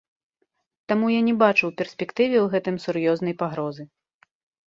[0.91, 3.83] Таму я не бачу ў перспектыве ў гэтым сур'ёзнай пагрозы.